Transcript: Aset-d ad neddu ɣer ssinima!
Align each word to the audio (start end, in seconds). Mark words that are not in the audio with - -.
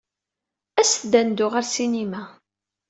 Aset-d 0.81 1.13
ad 1.19 1.25
neddu 1.27 1.47
ɣer 1.47 1.63
ssinima! 1.65 2.21